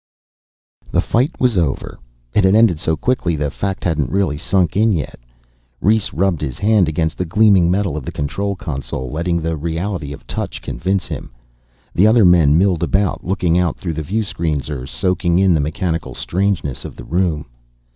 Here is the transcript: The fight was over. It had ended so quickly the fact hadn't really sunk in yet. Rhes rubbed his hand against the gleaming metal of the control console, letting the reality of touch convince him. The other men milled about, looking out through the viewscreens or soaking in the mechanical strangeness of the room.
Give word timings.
The 0.89 0.99
fight 0.99 1.39
was 1.39 1.59
over. 1.59 1.99
It 2.33 2.43
had 2.43 2.55
ended 2.55 2.79
so 2.79 2.97
quickly 2.97 3.35
the 3.35 3.51
fact 3.51 3.83
hadn't 3.83 4.09
really 4.09 4.35
sunk 4.35 4.75
in 4.75 4.93
yet. 4.93 5.19
Rhes 5.79 6.11
rubbed 6.11 6.41
his 6.41 6.57
hand 6.57 6.89
against 6.89 7.19
the 7.19 7.23
gleaming 7.25 7.69
metal 7.69 7.95
of 7.95 8.03
the 8.03 8.11
control 8.11 8.55
console, 8.55 9.11
letting 9.11 9.41
the 9.41 9.55
reality 9.55 10.11
of 10.11 10.25
touch 10.25 10.59
convince 10.63 11.05
him. 11.05 11.29
The 11.93 12.07
other 12.07 12.25
men 12.25 12.57
milled 12.57 12.81
about, 12.81 13.23
looking 13.23 13.59
out 13.59 13.77
through 13.77 13.93
the 13.93 14.01
viewscreens 14.01 14.71
or 14.71 14.87
soaking 14.87 15.37
in 15.37 15.53
the 15.53 15.59
mechanical 15.59 16.15
strangeness 16.15 16.83
of 16.83 16.95
the 16.95 17.05
room. 17.05 17.45